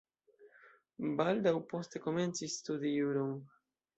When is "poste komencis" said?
1.73-2.57